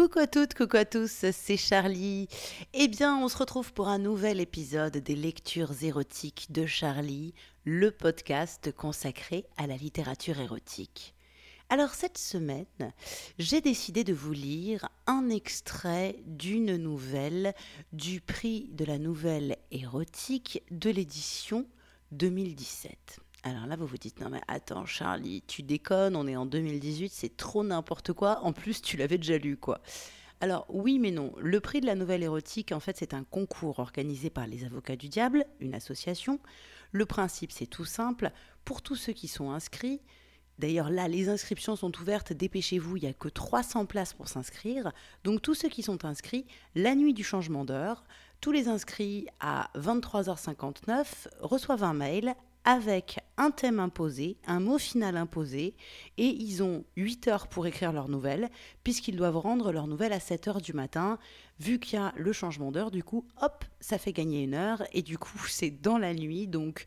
[0.00, 2.26] Coucou à toutes, coucou à tous, c'est Charlie.
[2.72, 7.34] Eh bien, on se retrouve pour un nouvel épisode des lectures érotiques de Charlie,
[7.66, 11.14] le podcast consacré à la littérature érotique.
[11.68, 12.64] Alors cette semaine,
[13.38, 17.52] j'ai décidé de vous lire un extrait d'une nouvelle
[17.92, 21.66] du prix de la nouvelle érotique de l'édition
[22.12, 23.20] 2017.
[23.42, 27.10] Alors là, vous vous dites, non mais attends Charlie, tu déconnes, on est en 2018,
[27.10, 29.80] c'est trop n'importe quoi, en plus tu l'avais déjà lu quoi.
[30.42, 33.78] Alors oui mais non, le prix de la nouvelle érotique, en fait c'est un concours
[33.78, 36.38] organisé par les Avocats du Diable, une association.
[36.92, 38.30] Le principe c'est tout simple,
[38.66, 40.02] pour tous ceux qui sont inscrits,
[40.58, 44.92] D'ailleurs, là, les inscriptions sont ouvertes, dépêchez-vous, il n'y a que 300 places pour s'inscrire.
[45.24, 48.04] Donc, tous ceux qui sont inscrits, la nuit du changement d'heure,
[48.42, 55.16] tous les inscrits à 23h59 reçoivent un mail avec un thème imposé, un mot final
[55.16, 55.74] imposé,
[56.18, 58.50] et ils ont 8 heures pour écrire leur nouvelle,
[58.84, 61.18] puisqu'ils doivent rendre leur nouvelle à 7 heures du matin.
[61.58, 64.82] Vu qu'il y a le changement d'heure, du coup, hop, ça fait gagner une heure,
[64.92, 66.86] et du coup, c'est dans la nuit, donc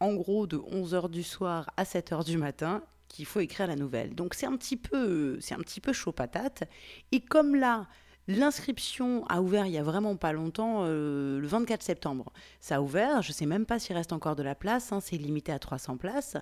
[0.00, 3.66] en gros de 11 heures du soir à 7 heures du matin qu'il faut écrire
[3.66, 4.14] la nouvelle.
[4.14, 6.64] Donc c'est un petit peu, c'est un petit peu chaud patate.
[7.12, 7.86] Et comme là,
[8.30, 12.32] L'inscription a ouvert il y a vraiment pas longtemps, euh, le 24 septembre.
[12.60, 15.16] Ça a ouvert, je sais même pas s'il reste encore de la place, hein, c'est
[15.16, 16.36] limité à 300 places.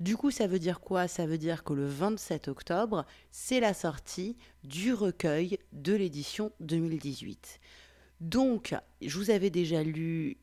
[0.00, 1.08] Du coup, ça veut dire quoi?
[1.08, 7.58] Ça veut dire que le 27 octobre, c'est la sortie du recueil de l'édition 2018.
[8.20, 10.36] Donc, je vous avais déjà lu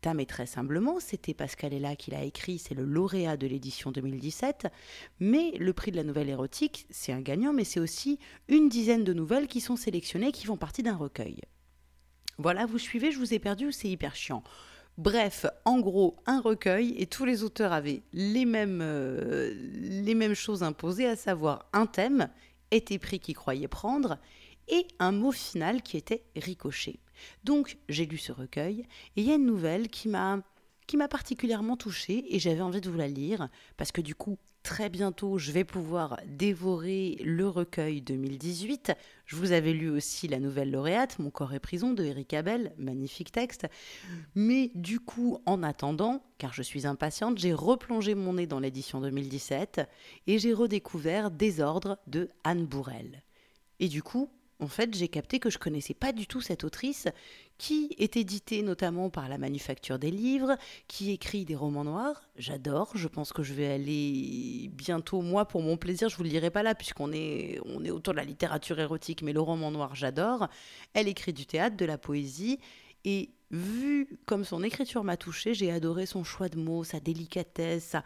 [0.00, 4.68] ta maîtresse humblement, c'était Pascal Ella qui l'a écrit, c'est le lauréat de l'édition 2017.
[5.20, 9.04] Mais le prix de la nouvelle érotique, c'est un gagnant, mais c'est aussi une dizaine
[9.04, 11.40] de nouvelles qui sont sélectionnées, qui font partie d'un recueil.
[12.38, 14.42] Voilà, vous suivez, je vous ai perdu, c'est hyper chiant.
[14.96, 20.34] Bref, en gros, un recueil et tous les auteurs avaient les mêmes, euh, les mêmes
[20.34, 22.28] choses imposées, à savoir un thème,
[22.70, 24.18] était pris qu'ils croyaient prendre,
[24.70, 27.00] et un mot final qui était ricoché.
[27.44, 28.86] Donc j'ai lu ce recueil
[29.16, 30.40] et il y a une nouvelle qui m'a
[30.86, 34.38] qui m'a particulièrement touchée et j'avais envie de vous la lire parce que du coup
[34.62, 38.92] très bientôt je vais pouvoir dévorer le recueil 2018.
[39.24, 42.72] Je vous avais lu aussi la nouvelle lauréate Mon corps est prison de Eric Abel,
[42.76, 43.68] magnifique texte.
[44.34, 49.00] Mais du coup en attendant, car je suis impatiente, j'ai replongé mon nez dans l'édition
[49.00, 49.82] 2017
[50.26, 53.22] et j'ai redécouvert Désordre de Anne Bourrel.
[53.78, 57.08] Et du coup, en fait, j'ai capté que je connaissais pas du tout cette autrice
[57.56, 60.56] qui est éditée notamment par la Manufacture des Livres,
[60.86, 62.22] qui écrit des romans noirs.
[62.36, 62.92] J'adore.
[62.94, 66.08] Je pense que je vais aller bientôt, moi, pour mon plaisir.
[66.08, 69.22] Je vous le dirai pas là, puisqu'on est, on est autour de la littérature érotique,
[69.22, 70.48] mais le roman noir, j'adore.
[70.94, 72.58] Elle écrit du théâtre, de la poésie.
[73.04, 77.96] Et vu comme son écriture m'a touchée, j'ai adoré son choix de mots, sa délicatesse,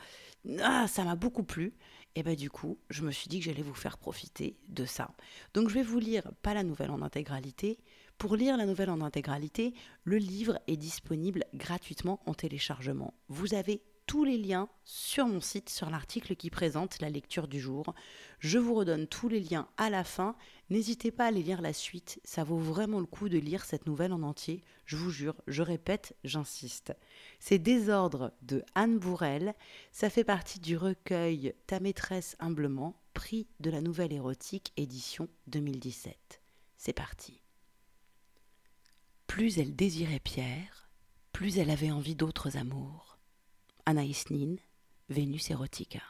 [0.63, 1.75] ah, ça m'a beaucoup plu.
[2.17, 5.11] Et bien du coup, je me suis dit que j'allais vous faire profiter de ça.
[5.53, 7.79] Donc je vais vous lire pas la nouvelle en intégralité.
[8.19, 13.15] Pour lire la nouvelle en intégralité, le livre est disponible gratuitement en téléchargement.
[13.29, 17.59] Vous avez tous les liens sur mon site, sur l'article qui présente la lecture du
[17.59, 17.95] jour.
[18.39, 20.37] Je vous redonne tous les liens à la fin.
[20.71, 23.87] N'hésitez pas à aller lire la suite, ça vaut vraiment le coup de lire cette
[23.87, 24.63] nouvelle en entier.
[24.87, 26.95] Je vous jure, je répète, j'insiste.
[27.39, 29.55] C'est Désordre de Anne Bourrel.
[29.93, 36.41] Ça fait partie du recueil Ta maîtresse humblement, prix de la nouvelle érotique édition 2017.
[36.79, 37.43] C'est parti.
[39.27, 40.89] Plus elle désirait Pierre,
[41.33, 43.19] plus elle avait envie d'autres amours
[43.87, 44.57] Anaïs Nin,
[45.11, 46.03] Vénus Erotica.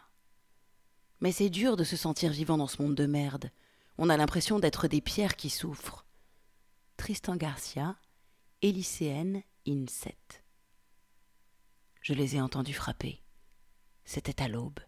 [1.20, 3.50] Mais c'est dur de se sentir vivant dans ce monde de merde.
[3.98, 6.04] On a l'impression d'être des pierres qui souffrent.
[6.96, 7.96] Tristan Garcia,
[8.62, 10.44] Élyséenne in 7.
[12.00, 13.22] Je les ai entendus frapper.
[14.04, 14.80] C'était à l'aube.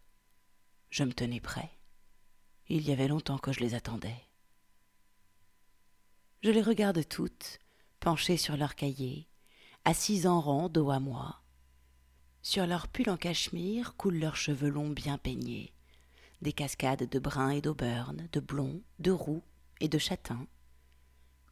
[0.91, 1.71] Je me tenais prêt.
[2.69, 4.25] Il y avait longtemps que je les attendais.
[6.43, 7.59] Je les regarde toutes,
[8.01, 9.29] penchées sur leurs cahiers,
[9.85, 11.43] assises en rang, dos à moi,
[12.47, 15.75] sur leurs pulls en cachemire coulent leurs cheveux longs bien peignés,
[16.43, 19.43] des cascades de brun et d'auburn, de blond, de roux
[19.81, 20.47] et de châtain.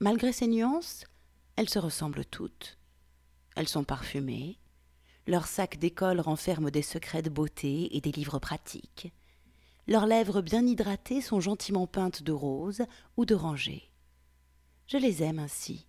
[0.00, 1.04] Malgré ces nuances,
[1.56, 2.78] elles se ressemblent toutes.
[3.56, 4.58] Elles sont parfumées,
[5.26, 9.12] leurs sacs d'école renferment des secrets de beauté et des livres pratiques.
[9.86, 12.82] Leurs lèvres bien hydratées sont gentiment peintes de rose
[13.16, 13.90] ou d'oranger.
[14.86, 15.86] Je les aime ainsi,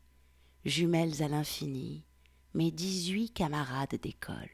[0.64, 2.06] jumelles à l'infini,
[2.54, 4.50] mes dix-huit camarades d'école.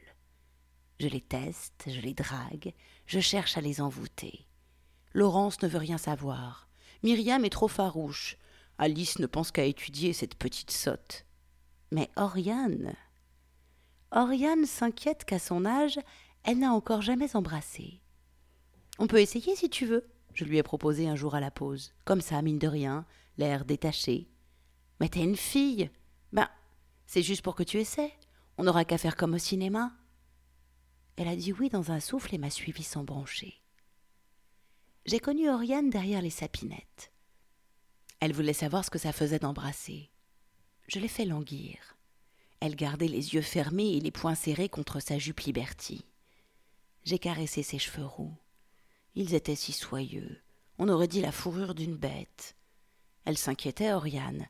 [0.98, 2.72] Je les teste, je les drague,
[3.12, 4.46] je cherche à les envoûter.
[5.12, 6.66] Laurence ne veut rien savoir.
[7.02, 8.38] Myriam est trop farouche.
[8.78, 11.26] Alice ne pense qu'à étudier cette petite sotte.
[11.90, 12.94] Mais Oriane.
[14.12, 16.00] Oriane s'inquiète qu'à son âge,
[16.44, 18.00] elle n'a encore jamais embrassé.
[18.98, 21.92] On peut essayer si tu veux, je lui ai proposé un jour à la pause.
[22.06, 23.04] Comme ça, mine de rien,
[23.36, 24.30] l'air détaché.
[25.00, 25.90] Mais t'es une fille
[26.32, 26.48] Ben,
[27.06, 28.14] c'est juste pour que tu essaies.
[28.56, 29.92] On n'aura qu'à faire comme au cinéma.
[31.16, 33.60] Elle a dit oui dans un souffle et m'a suivi sans broncher.
[35.04, 37.12] J'ai connu Oriane derrière les sapinettes.
[38.20, 40.10] Elle voulait savoir ce que ça faisait d'embrasser.
[40.86, 41.96] Je l'ai fait languir.
[42.60, 46.04] Elle gardait les yeux fermés et les poings serrés contre sa jupe Liberty.
[47.04, 48.36] J'ai caressé ses cheveux roux.
[49.16, 50.40] Ils étaient si soyeux.
[50.78, 52.56] On aurait dit la fourrure d'une bête.
[53.24, 54.46] Elle s'inquiétait, Oriane.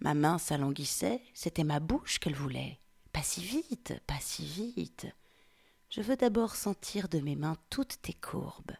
[0.00, 2.80] Ma main s'alanguissait, c'était ma bouche qu'elle voulait.
[3.12, 5.06] Pas si vite, pas si vite.
[5.94, 8.74] Je veux d'abord sentir de mes mains toutes tes courbes,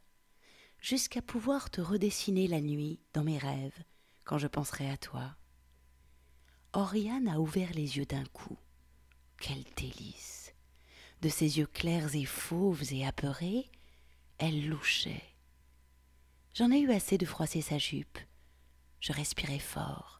[0.80, 3.84] jusqu'à pouvoir te redessiner la nuit dans mes rêves,
[4.24, 5.36] quand je penserai à toi.
[6.72, 8.58] Oriane a ouvert les yeux d'un coup.
[9.38, 10.54] Quel délice.
[11.22, 13.70] De ses yeux clairs et fauves et apeurés,
[14.38, 15.22] elle louchait.
[16.52, 18.18] J'en ai eu assez de froisser sa jupe.
[18.98, 20.18] Je respirai fort.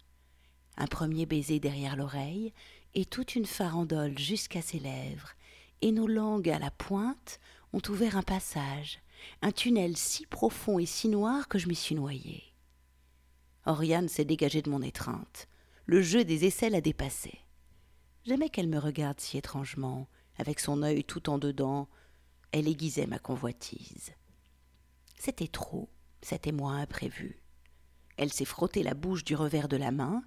[0.76, 2.52] Un premier baiser derrière l'oreille
[2.94, 5.34] et toute une farandole jusqu'à ses lèvres,
[5.84, 7.38] et nos langues à la pointe
[7.74, 9.00] ont ouvert un passage,
[9.42, 12.42] un tunnel si profond et si noir que je m'y suis noyée.
[13.66, 15.46] Oriane s'est dégagée de mon étreinte.
[15.84, 17.38] Le jeu des essais la dépassait.
[18.24, 20.08] J'aimais qu'elle me regarde si étrangement,
[20.38, 21.90] avec son œil tout en dedans.
[22.50, 24.14] Elle aiguisait ma convoitise.
[25.18, 25.90] C'était trop,
[26.22, 27.42] c'était moins imprévu.
[28.16, 30.24] Elle s'est frottée la bouche du revers de la main.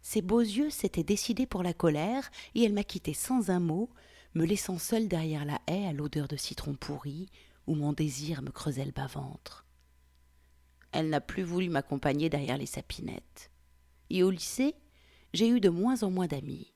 [0.00, 3.90] Ses beaux yeux s'étaient décidés pour la colère, et elle m'a quitté sans un mot,
[4.34, 7.28] me laissant seule derrière la haie à l'odeur de citron pourri,
[7.66, 9.66] où mon désir me creusait le bas-ventre.
[10.92, 13.50] Elle n'a plus voulu m'accompagner derrière les sapinettes.
[14.10, 14.74] Et au lycée,
[15.32, 16.72] j'ai eu de moins en moins d'amis.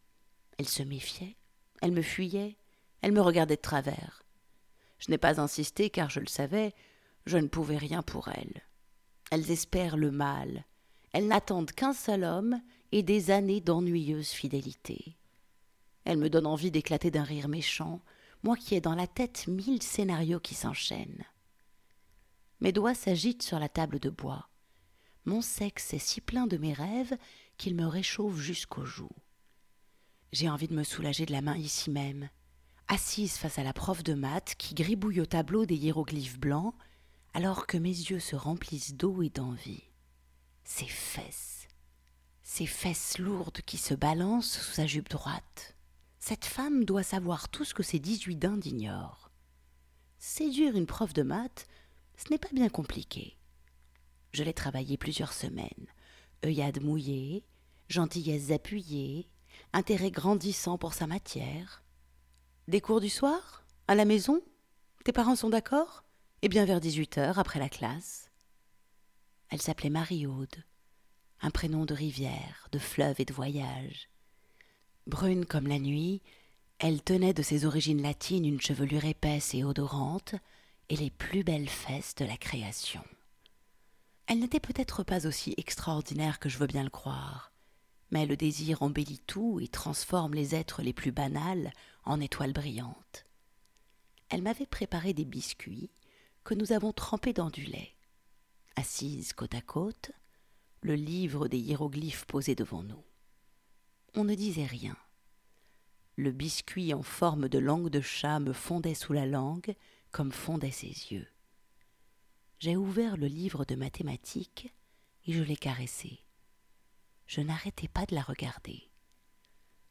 [0.59, 1.37] Elle se méfiait,
[1.83, 2.57] elle me fuyait,
[3.03, 4.23] elle me regardait de travers.
[4.99, 6.75] Je n'ai pas insisté car je le savais,
[7.27, 8.63] je ne pouvais rien pour elles.
[9.31, 10.65] Elles espèrent le mal,
[11.13, 12.61] elles n'attendent qu'un seul homme
[12.93, 15.17] et des années d'ennuyeuse fidélité.
[16.07, 18.01] Elles me donnent envie d'éclater d'un rire méchant,
[18.45, 21.25] moi qui ai dans la tête mille scénarios qui s'enchaînent.
[22.61, 24.49] Mes doigts s'agitent sur la table de bois.
[25.25, 27.17] Mon sexe est si plein de mes rêves
[27.59, 29.11] qu'il me réchauffe jusqu'aux joues.
[30.33, 32.31] J'ai envie de me soulager de la main ici même,
[32.87, 36.75] assise face à la prof de maths qui gribouille au tableau des hiéroglyphes blancs,
[37.35, 39.83] alors que mes yeux se remplissent d'eau et d'envie.
[40.63, 41.67] Ses fesses,
[42.45, 45.76] ses fesses lourdes qui se balancent sous sa jupe droite.
[46.29, 49.31] Cette femme doit savoir tout ce que ses dix-huit dindes ignorent.
[50.19, 51.69] Séduire une prof de maths,
[52.17, 53.39] ce n'est pas bien compliqué.
[54.33, 55.87] Je l'ai travaillé plusieurs semaines.
[56.45, 57.45] œillade mouillée,
[57.89, 59.29] gentillesse appuyée,
[59.73, 61.85] intérêt grandissant pour sa matière.
[62.67, 64.43] Des cours du soir À la maison
[65.05, 66.03] Tes parents sont d'accord?
[66.43, 68.33] Eh bien vers dix-huit heures, après la classe.
[69.49, 70.65] Elle s'appelait Marie-Aude,
[71.41, 74.09] un prénom de rivière, de fleuve et de voyage.
[75.07, 76.21] Brune comme la nuit,
[76.79, 80.35] elle tenait de ses origines latines une chevelure épaisse et odorante,
[80.89, 83.03] et les plus belles fesses de la création.
[84.27, 87.53] Elle n'était peut-être pas aussi extraordinaire que je veux bien le croire,
[88.11, 91.73] mais le désir embellit tout et transforme les êtres les plus banals
[92.05, 93.27] en étoiles brillantes.
[94.29, 95.91] Elle m'avait préparé des biscuits
[96.43, 97.95] que nous avons trempés dans du lait.
[98.75, 100.11] Assise côte à côte,
[100.83, 103.05] le livre des hiéroglyphes posé devant nous.
[104.19, 104.97] On ne disait rien.
[106.17, 109.77] Le biscuit en forme de langue de chat me fondait sous la langue
[110.11, 111.29] comme fondaient ses yeux.
[112.59, 114.73] J'ai ouvert le livre de mathématiques
[115.27, 116.21] et je l'ai caressé.
[117.27, 118.89] Je n'arrêtais pas de la regarder.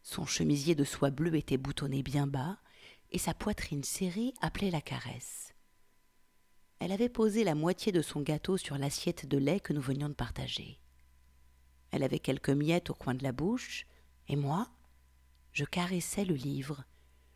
[0.01, 2.58] Son chemisier de soie bleue était boutonné bien bas,
[3.12, 5.53] et sa poitrine serrée appelait la caresse.
[6.79, 10.10] Elle avait posé la moitié de son gâteau sur l'assiette de lait que nous venions
[10.10, 10.79] de partager.
[11.91, 13.86] Elle avait quelques miettes au coin de la bouche,
[14.27, 14.70] et moi,
[15.51, 16.84] je caressais le livre.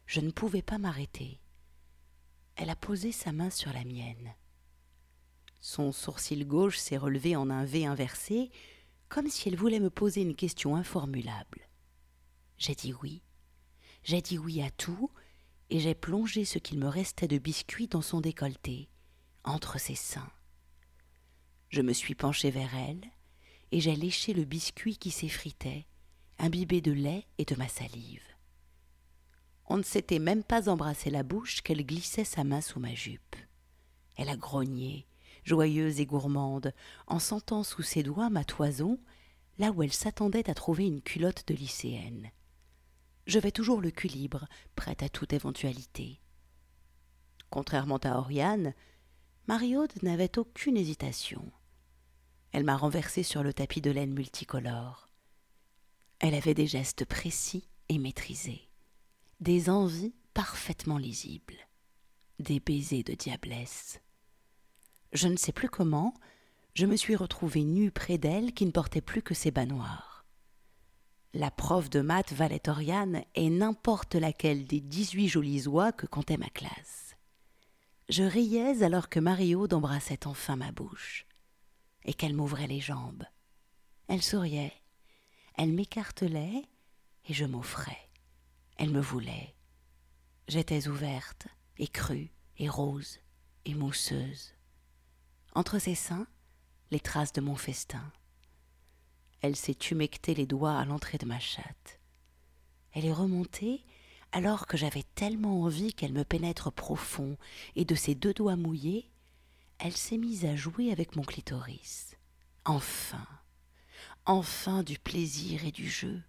[0.05, 1.39] Je ne pouvais pas m'arrêter.
[2.55, 4.35] Elle a posé sa main sur la mienne.
[5.61, 8.49] Son sourcil gauche s'est relevé en un V inversé,
[9.07, 11.69] comme si elle voulait me poser une question informulable.
[12.57, 13.23] J'ai dit oui.
[14.03, 15.11] J'ai dit oui à tout,
[15.69, 18.89] et j'ai plongé ce qu'il me restait de biscuit dans son décolleté,
[19.43, 20.31] entre ses seins.
[21.69, 23.03] Je me suis penché vers elle,
[23.71, 25.85] et j'ai léché le biscuit qui s'effritait,
[26.39, 28.23] imbibé de lait et de ma salive.
[29.67, 33.35] On ne s'était même pas embrassé la bouche qu'elle glissait sa main sous ma jupe.
[34.15, 35.05] Elle a grogné,
[35.43, 36.73] joyeuse et gourmande,
[37.07, 38.99] en sentant sous ses doigts ma toison,
[39.59, 42.31] là où elle s'attendait à trouver une culotte de lycéenne.
[43.27, 46.19] Je vais toujours le cul libre, prête à toute éventualité.
[47.49, 48.73] Contrairement à Oriane,
[49.47, 51.51] Marie-Aude n'avait aucune hésitation.
[52.51, 55.08] Elle m'a renversé sur le tapis de laine multicolore.
[56.19, 58.67] Elle avait des gestes précis et maîtrisés,
[59.39, 61.57] des envies parfaitement lisibles,
[62.39, 64.01] des baisers de diablesse.
[65.13, 66.13] Je ne sais plus comment,
[66.75, 70.25] je me suis retrouvée nue près d'elle qui ne portait plus que ses bas noirs.
[71.33, 76.49] La prof de maths Valétoriane est n'importe laquelle des dix-huit jolies oies que comptait ma
[76.49, 77.15] classe.
[78.09, 81.27] Je riais alors que Marie-Aude embrassait enfin ma bouche
[82.03, 83.23] et qu'elle m'ouvrait les jambes.
[84.07, 84.73] Elle souriait,
[85.59, 86.63] elle m'écartelait
[87.25, 88.07] et je m'offrais.
[88.77, 89.53] Elle me voulait.
[90.47, 91.47] J'étais ouverte
[91.77, 93.19] et crue et rose
[93.65, 94.53] et mousseuse.
[95.53, 96.27] Entre ses seins,
[96.91, 98.09] les traces de mon festin.
[99.41, 101.99] Elle s'est humectée les doigts à l'entrée de ma chatte.
[102.93, 103.83] Elle est remontée
[104.31, 107.35] alors que j'avais tellement envie qu'elle me pénètre profond,
[107.75, 109.11] et de ses deux doigts mouillés,
[109.77, 112.15] elle s'est mise à jouer avec mon clitoris.
[112.63, 113.27] Enfin,
[114.25, 116.21] enfin du plaisir et du jeu,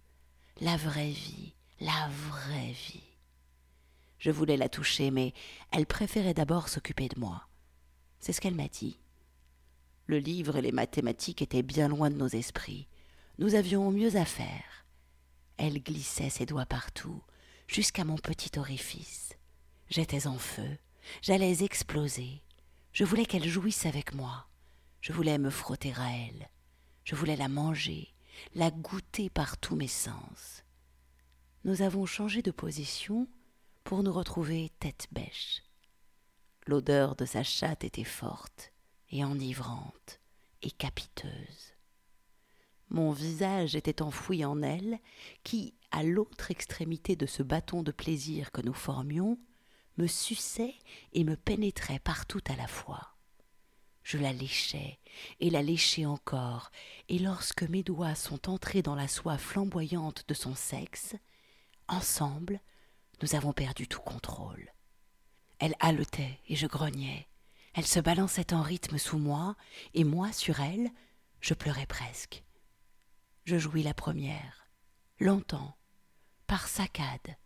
[0.59, 3.03] la vraie vie, la vraie vie.
[4.19, 5.33] Je voulais la toucher, mais
[5.71, 7.47] elle préférait d'abord s'occuper de moi.
[8.19, 8.99] C'est ce qu'elle m'a dit.
[10.05, 12.87] Le livre et les mathématiques étaient bien loin de nos esprits.
[13.39, 14.85] Nous avions mieux à faire.
[15.57, 17.21] Elle glissait ses doigts partout,
[17.67, 19.33] jusqu'à mon petit orifice.
[19.89, 20.77] J'étais en feu,
[21.21, 22.43] j'allais exploser.
[22.93, 24.47] Je voulais qu'elle jouisse avec moi.
[25.01, 26.49] Je voulais me frotter à elle.
[27.03, 28.13] Je voulais la manger,
[28.55, 30.63] la goûter par tous mes sens.
[31.63, 33.27] Nous avons changé de position
[33.83, 35.63] pour nous retrouver tête bêche.
[36.67, 38.71] L'odeur de sa chatte était forte
[39.09, 40.19] et enivrante
[40.61, 41.75] et capiteuse.
[42.89, 44.99] Mon visage était enfoui en elle,
[45.43, 49.39] qui, à l'autre extrémité de ce bâton de plaisir que nous formions,
[49.97, 50.75] me suçait
[51.13, 53.10] et me pénétrait partout à la fois.
[54.03, 54.99] Je la léchais
[55.39, 56.71] et la léchais encore,
[57.09, 61.15] et lorsque mes doigts sont entrés dans la soie flamboyante de son sexe,
[61.87, 62.59] ensemble,
[63.21, 64.71] nous avons perdu tout contrôle.
[65.59, 67.27] Elle haletait et je grognais.
[67.73, 69.55] Elle se balançait en rythme sous moi,
[69.93, 70.89] et moi sur elle,
[71.39, 72.43] je pleurais presque.
[73.45, 74.67] Je jouis la première,
[75.19, 75.75] longtemps,
[76.47, 77.37] par saccades,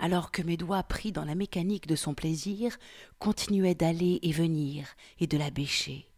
[0.00, 2.78] alors que mes doigts pris dans la mécanique de son plaisir
[3.18, 4.88] continuaient d'aller et venir
[5.18, 6.10] et de la bêcher.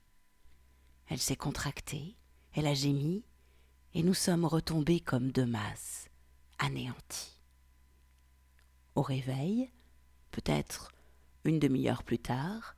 [1.08, 2.16] Elle s'est contractée,
[2.54, 3.24] elle a gémi,
[3.94, 6.08] et nous sommes retombés comme deux masses,
[6.60, 7.40] anéantis.
[8.94, 9.68] Au réveil,
[10.30, 10.92] peut-être
[11.44, 12.76] une demi-heure plus tard,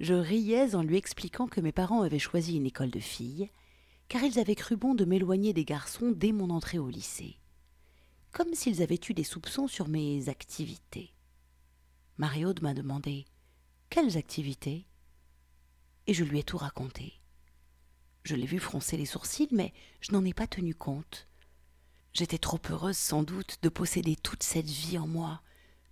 [0.00, 3.50] je riais en lui expliquant que mes parents avaient choisi une école de filles,
[4.08, 7.38] car ils avaient cru bon de m'éloigner des garçons dès mon entrée au lycée
[8.36, 11.14] comme s'ils avaient eu des soupçons sur mes activités.
[12.18, 13.24] Marie-Aude m'a demandé
[13.88, 14.86] Quelles activités
[16.06, 17.14] Et je lui ai tout raconté.
[18.24, 21.28] Je l'ai vu froncer les sourcils, mais je n'en ai pas tenu compte.
[22.12, 25.40] J'étais trop heureuse sans doute de posséder toute cette vie en moi,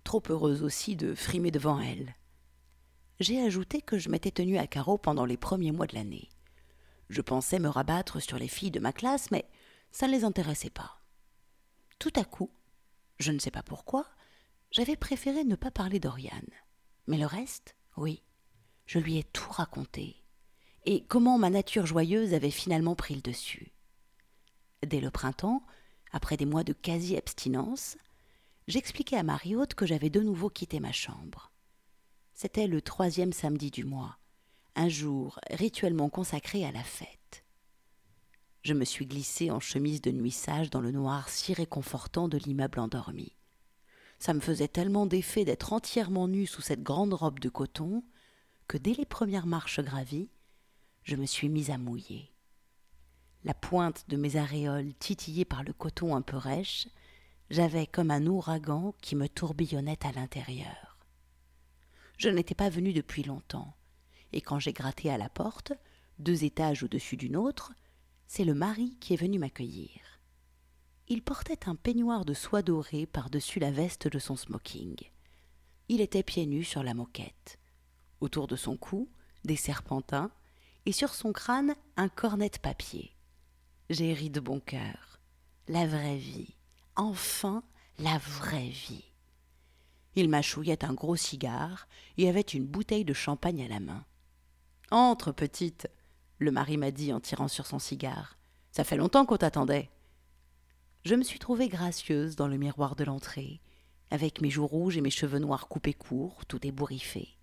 [0.03, 2.13] trop heureuse aussi de frimer devant elle.
[3.19, 6.29] J'ai ajouté que je m'étais tenue à carreau pendant les premiers mois de l'année.
[7.09, 9.49] Je pensais me rabattre sur les filles de ma classe, mais
[9.89, 11.01] ça ne les intéressait pas.
[11.99, 12.51] Tout à coup,
[13.19, 14.05] je ne sais pas pourquoi,
[14.71, 16.49] j'avais préféré ne pas parler d'Oriane.
[17.07, 18.23] Mais le reste, oui,
[18.85, 20.23] je lui ai tout raconté.
[20.85, 23.71] Et comment ma nature joyeuse avait finalement pris le dessus.
[24.85, 25.65] Dès le printemps,
[26.11, 27.97] après des mois de quasi-abstinence,
[28.67, 31.51] j'expliquai à Marie-Haute que j'avais de nouveau quitté ma chambre.
[32.33, 34.17] C'était le troisième samedi du mois,
[34.75, 37.24] un jour rituellement consacré à la fête
[38.65, 42.39] je me suis glissée en chemise de nuit sage dans le noir si réconfortant de
[42.39, 43.31] l'immeuble endormi.
[44.17, 48.03] Ça me faisait tellement d'effet d'être entièrement nue sous cette grande robe de coton
[48.67, 50.31] que dès les premières marches gravies,
[51.03, 52.31] je me suis mise à mouiller.
[53.43, 56.87] La pointe de mes aréoles titillée par le coton un peu rêche,
[57.51, 60.97] j'avais comme un ouragan qui me tourbillonnait à l'intérieur.
[62.17, 63.75] Je n'étais pas venue depuis longtemps,
[64.33, 65.73] et quand j'ai gratté à la porte,
[66.17, 67.71] deux étages au-dessus d'une autre,
[68.27, 70.01] c'est le mari qui est venu m'accueillir.
[71.07, 74.95] Il portait un peignoir de soie dorée par-dessus la veste de son smoking.
[75.87, 77.59] Il était pieds nus sur la moquette.
[78.21, 79.09] Autour de son cou,
[79.43, 80.31] des serpentins,
[80.87, 83.15] et sur son crâne, un cornet de papier.
[83.89, 85.19] J'ai ri de bon cœur.
[85.67, 86.55] La vraie vie.
[86.95, 87.63] Enfin,
[87.99, 89.05] la vraie vie.
[90.15, 94.05] Il mâchouillait un gros cigare et avait une bouteille de champagne à la main.
[94.91, 95.89] Entre, petite,
[96.39, 98.37] le mari m'a dit en tirant sur son cigare.
[98.71, 99.89] Ça fait longtemps qu'on t'attendait.
[101.03, 103.61] Je me suis trouvée gracieuse dans le miroir de l'entrée,
[104.11, 107.37] avec mes joues rouges et mes cheveux noirs coupés courts, tout ébouriffés.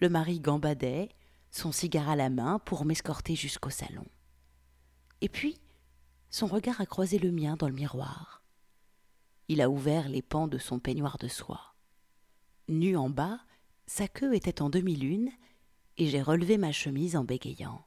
[0.00, 1.10] Le mari gambadait,
[1.50, 4.06] son cigare à la main, pour m'escorter jusqu'au salon.
[5.20, 5.58] Et puis,
[6.30, 8.42] son regard a croisé le mien dans le miroir.
[9.48, 11.74] Il a ouvert les pans de son peignoir de soie.
[12.68, 13.40] Nu en bas,
[13.86, 15.30] sa queue était en demi-lune,
[15.98, 17.84] et j'ai relevé ma chemise en bégayant.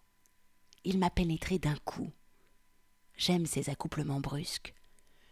[0.86, 2.12] Il m'a pénétré d'un coup.
[3.16, 4.74] J'aime ces accouplements brusques.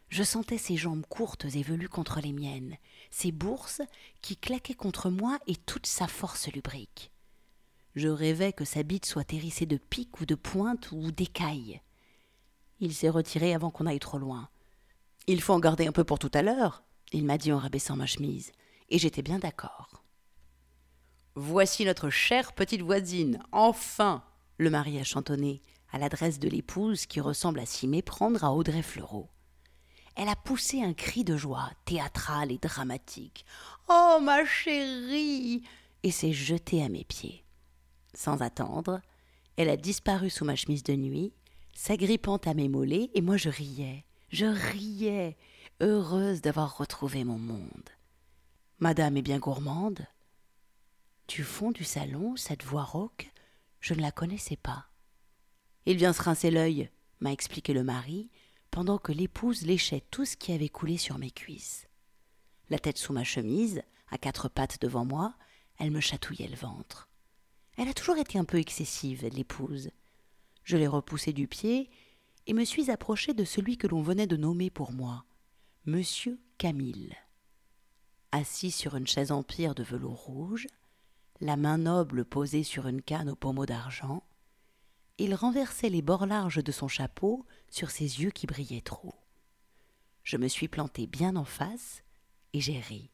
[0.10, 2.77] Je sentais ses jambes courtes et velues contre les miennes,
[3.12, 3.81] ses bourses
[4.22, 7.12] qui claquaient contre moi et toute sa force lubrique.
[7.96, 11.81] Je rêvais que sa bite soit hérissée de piques ou de pointes ou d'écailles.
[12.79, 14.50] Il s'est retiré avant qu'on aille trop loin.
[15.27, 17.96] Il faut en garder un peu pour tout à l'heure, il m'a dit en rabaissant
[17.96, 18.51] ma chemise,
[18.89, 20.03] et j'étais bien d'accord.
[21.36, 24.24] Voici notre chère petite voisine, enfin
[24.58, 28.81] le mari a chantonné, à l'adresse de l'épouse qui ressemble à s'y méprendre à Audrey
[28.81, 29.29] Fleurot.
[30.15, 33.46] Elle a poussé un cri de joie, théâtral et dramatique.
[33.89, 35.63] Oh, ma chérie
[36.03, 37.43] et s'est jetée à mes pieds.
[38.13, 39.01] Sans attendre,
[39.58, 41.34] elle a disparu sous ma chemise de nuit,
[41.74, 45.38] s'agrippant à mes mollets, et moi je riais, je riais,
[45.79, 47.89] heureuse d'avoir retrouvé mon monde.
[48.79, 50.05] Madame est bien gourmande.
[51.27, 53.30] Du fond du salon, cette voix rauque,
[53.81, 54.88] je ne la connaissais pas.
[55.85, 58.29] Il vient se rincer l'œil, m'a expliqué le mari,
[58.69, 61.88] pendant que l'épouse léchait tout ce qui avait coulé sur mes cuisses.
[62.69, 65.33] La tête sous ma chemise, à quatre pattes devant moi,
[65.77, 67.09] elle me chatouillait le ventre.
[67.77, 69.89] Elle a toujours été un peu excessive, l'épouse.
[70.63, 71.89] Je l'ai repoussée du pied
[72.47, 75.25] et me suis approchée de celui que l'on venait de nommer pour moi,
[75.85, 77.15] Monsieur Camille.
[78.31, 80.67] Assis sur une chaise empire de velours rouge,
[81.41, 84.24] la main noble posée sur une canne au pommeau d'argent,
[85.17, 89.15] il renversait les bords larges de son chapeau sur ses yeux qui brillaient trop.
[90.24, 92.03] Je me suis plantée bien en face
[92.53, 93.10] et j'ai ri.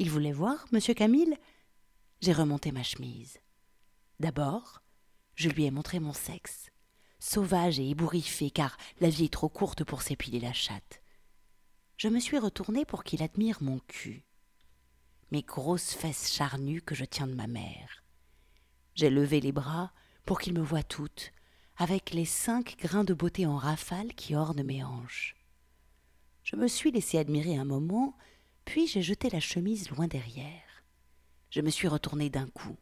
[0.00, 1.36] Il voulait voir, monsieur Camille?
[2.20, 3.38] J'ai remonté ma chemise.
[4.18, 4.82] D'abord,
[5.36, 6.70] je lui ai montré mon sexe,
[7.20, 11.00] sauvage et ébouriffé, car la vie est trop courte pour s'épiler la chatte.
[11.96, 14.24] Je me suis retournée pour qu'il admire mon cul
[15.32, 18.04] mes grosses fesses charnues que je tiens de ma mère.
[18.94, 19.90] J'ai levé les bras
[20.26, 21.32] pour qu'il me voie toute,
[21.78, 25.34] avec les cinq grains de beauté en rafale qui ornent mes hanches.
[26.44, 28.14] Je me suis laissé admirer un moment,
[28.66, 30.84] puis j'ai jeté la chemise loin derrière.
[31.48, 32.76] Je me suis retournée d'un coup.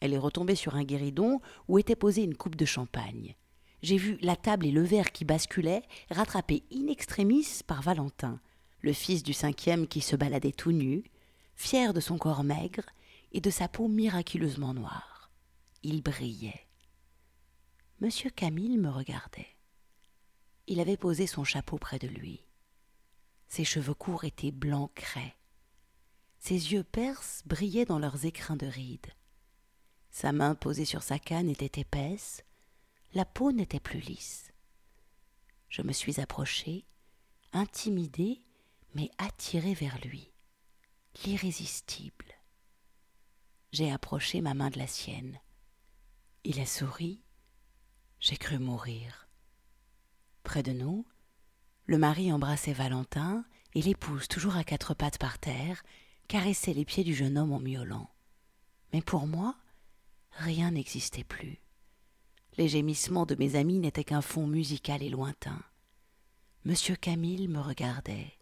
[0.00, 3.36] Elle est retombée sur un guéridon où était posée une coupe de champagne.
[3.80, 8.38] J'ai vu la table et le verre qui basculaient, rattrapés in extremis par Valentin,
[8.82, 11.04] le fils du cinquième qui se baladait tout nu,
[11.58, 12.88] fier de son corps maigre
[13.32, 15.28] et de sa peau miraculeusement noire.
[15.82, 16.66] Il brillait.
[18.00, 19.56] Monsieur Camille me regardait.
[20.68, 22.44] Il avait posé son chapeau près de lui.
[23.48, 25.34] Ses cheveux courts étaient blancs craies.
[26.38, 29.12] Ses yeux perses brillaient dans leurs écrins de rides.
[30.12, 32.44] Sa main posée sur sa canne était épaisse,
[33.14, 34.52] la peau n'était plus lisse.
[35.68, 36.86] Je me suis approchée,
[37.52, 38.42] intimidée,
[38.94, 40.30] mais attirée vers lui
[41.24, 42.26] l'irrésistible.
[43.72, 45.40] J'ai approché ma main de la sienne.
[46.44, 47.20] Il a souri.
[48.20, 49.28] J'ai cru mourir.
[50.42, 51.06] Près de nous,
[51.86, 55.82] le mari embrassait Valentin et l'épouse, toujours à quatre pattes par terre,
[56.26, 58.10] caressait les pieds du jeune homme en miaulant.
[58.92, 59.56] Mais pour moi,
[60.30, 61.60] rien n'existait plus.
[62.56, 65.62] Les gémissements de mes amis n'étaient qu'un fond musical et lointain.
[66.64, 68.32] Monsieur Camille me regardait.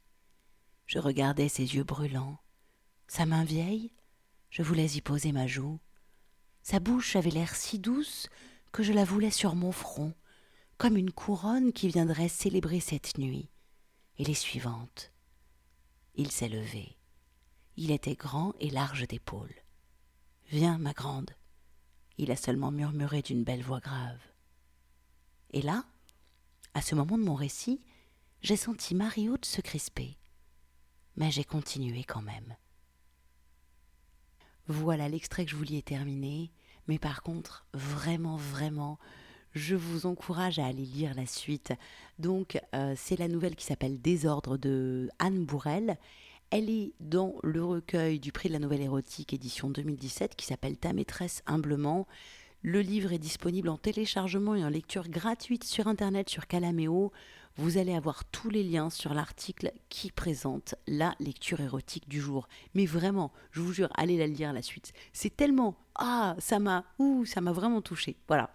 [0.86, 2.38] Je regardais ses yeux brûlants,
[3.08, 3.92] sa main vieille,
[4.50, 5.78] je voulais y poser ma joue.
[6.62, 8.28] Sa bouche avait l'air si douce
[8.72, 10.14] que je la voulais sur mon front,
[10.78, 13.48] comme une couronne qui viendrait célébrer cette nuit
[14.18, 15.12] et les suivantes.
[16.14, 16.96] Il s'est levé.
[17.76, 19.54] Il était grand et large d'épaules.
[20.48, 21.30] Viens, ma grande.
[22.18, 24.20] Il a seulement murmuré d'une belle voix grave.
[25.50, 25.84] Et là,
[26.74, 27.80] à ce moment de mon récit,
[28.42, 30.16] j'ai senti Marie-Haute se crisper.
[31.16, 32.56] Mais j'ai continué quand même.
[34.68, 36.50] Voilà, l'extrait que je voulais terminer.
[36.88, 38.98] Mais par contre, vraiment, vraiment,
[39.54, 41.72] je vous encourage à aller lire la suite.
[42.18, 45.96] Donc, euh, c'est la nouvelle qui s'appelle Désordre de Anne Bourrel.
[46.50, 50.76] Elle est dans le recueil du prix de la nouvelle érotique édition 2017 qui s'appelle
[50.76, 52.06] Ta maîtresse humblement.
[52.62, 57.12] Le livre est disponible en téléchargement et en lecture gratuite sur Internet sur Calameo
[57.56, 62.48] vous allez avoir tous les liens sur l'article qui présente la lecture érotique du jour.
[62.74, 64.92] Mais vraiment, je vous jure, allez la lire la suite.
[65.12, 68.16] C'est tellement ah, ça m'a ouh, ça m'a vraiment touché.
[68.28, 68.50] Voilà.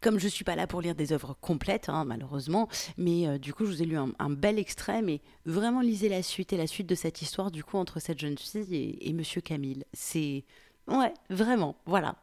[0.00, 3.38] Comme je ne suis pas là pour lire des œuvres complètes, hein, malheureusement, mais euh,
[3.38, 6.56] du coup, je vous ai lu un, bel extrait, mais vraiment lisez la suite et
[6.56, 9.84] la suite de cette histoire, du coup, entre cette jeune fille et, et Monsieur Camille.
[9.92, 10.44] C'est.
[10.88, 12.16] Ouais, vraiment, voilà.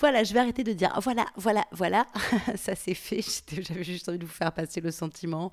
[0.00, 2.06] Voilà, je vais arrêter de dire voilà, voilà, voilà,
[2.56, 3.20] ça c'est fait.
[3.62, 5.50] J'avais juste envie de vous faire passer le sentiment.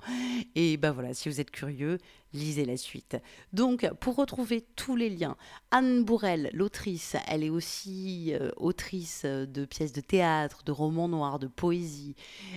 [0.54, 1.98] Et ben voilà, si vous êtes curieux,
[2.32, 3.16] lisez la suite.
[3.52, 5.36] Donc, pour retrouver tous les liens,
[5.72, 11.40] Anne Bourrel, l'autrice, elle est aussi euh, autrice de pièces de théâtre, de romans noirs,
[11.40, 12.14] de poésie.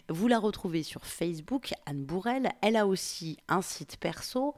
[0.10, 2.52] Vous la retrouvez sur Facebook, Anne Bourrel.
[2.62, 4.54] Elle a aussi un site perso.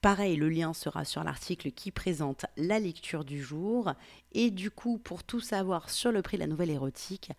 [0.00, 3.92] Pareil, le lien sera sur l'article qui présente la lecture du jour.
[4.32, 7.32] Et du coup, pour tout savoir sur le prix de la nouvelle érotique,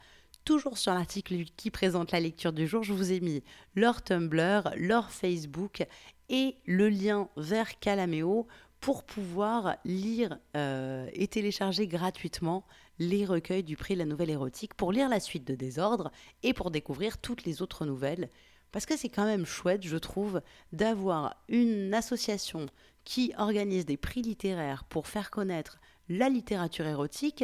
[0.44, 3.44] toujours sur l'article qui présente la lecture du jour, je vous ai mis
[3.76, 5.86] leur Tumblr, leur Facebook
[6.28, 8.46] et le lien vers Calameo
[8.82, 12.66] pour pouvoir lire euh, et télécharger gratuitement
[12.98, 16.12] les recueils du prix de la nouvelle érotique, pour lire la suite de Désordre
[16.44, 18.30] et pour découvrir toutes les autres nouvelles
[18.72, 22.68] parce que c'est quand même chouette, je trouve, d'avoir une association
[23.04, 25.80] qui organise des prix littéraires pour faire connaître
[26.10, 27.44] la littérature érotique,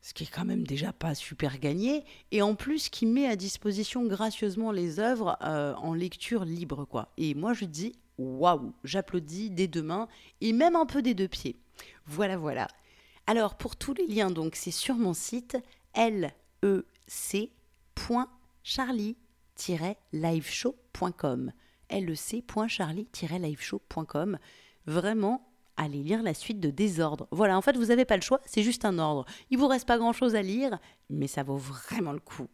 [0.00, 3.36] ce qui est quand même déjà pas super gagné, et en plus qui met à
[3.36, 7.08] disposition gracieusement les œuvres euh, en lecture libre, quoi.
[7.16, 10.08] Et moi je dis waouh, j'applaudis des deux mains
[10.40, 11.56] et même un peu des deux pieds.
[12.06, 12.68] Voilà, voilà.
[13.26, 15.56] Alors pour tous les liens, donc c'est sur mon site
[15.96, 17.50] lec.charlie
[20.12, 21.52] liveshow.com
[21.90, 24.38] lec.charlie-liveshow.com
[24.86, 27.26] Vraiment, allez lire la suite de Désordre.
[27.30, 29.24] Voilà, en fait, vous n'avez pas le choix, c'est juste un ordre.
[29.50, 30.78] Il vous reste pas grand-chose à lire,
[31.10, 32.48] mais ça vaut vraiment le coup.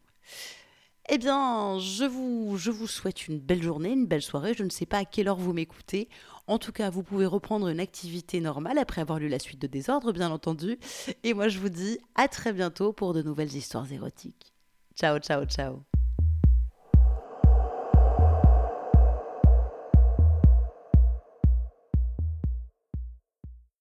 [1.12, 4.54] Eh bien, je vous, je vous souhaite une belle journée, une belle soirée.
[4.56, 6.08] Je ne sais pas à quelle heure vous m'écoutez.
[6.46, 9.66] En tout cas, vous pouvez reprendre une activité normale après avoir lu la suite de
[9.66, 10.78] Désordre, bien entendu.
[11.24, 14.54] Et moi, je vous dis à très bientôt pour de nouvelles histoires érotiques.
[14.94, 15.82] Ciao, ciao, ciao.